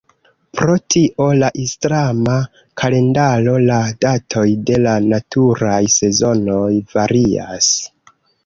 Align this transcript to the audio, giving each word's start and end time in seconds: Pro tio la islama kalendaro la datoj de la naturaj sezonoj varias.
Pro 0.59 0.75
tio 0.93 1.27
la 1.43 1.49
islama 1.63 2.37
kalendaro 2.83 3.55
la 3.67 3.77
datoj 4.07 4.47
de 4.71 4.81
la 4.87 4.97
naturaj 5.13 5.79
sezonoj 6.01 6.67
varias. 6.97 7.71